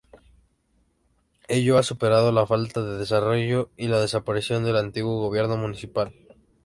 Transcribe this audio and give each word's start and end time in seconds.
Ello 1.47 1.77
ha 1.77 1.83
supuesto 1.83 2.31
la 2.31 2.47
falta 2.47 2.81
de 2.81 2.97
desarrollo 2.97 3.69
y 3.77 3.87
la 3.87 4.01
desaparición 4.01 4.63
del 4.63 4.77
antiguo 4.77 5.19
gobierno 5.19 5.57
municipal. 5.57 6.11